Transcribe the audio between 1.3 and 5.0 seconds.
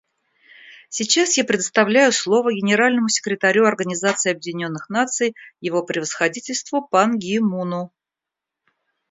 я предоставляю слово Генеральному секретарю Организации Объединенных